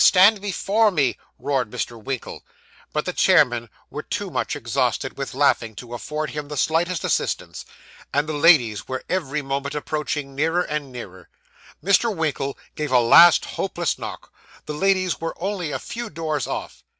[0.03, 2.03] Stand before me!' roared Mr.
[2.03, 2.43] Winkle.
[2.91, 7.65] But the chairmen were too much exhausted with laughing to afford him the slightest assistance,
[8.11, 11.29] and the ladies were every moment approaching nearer and nearer.
[11.85, 12.11] Mr.
[12.15, 14.33] Winkle gave a last hopeless knock;
[14.65, 16.83] the ladies were only a few doors off.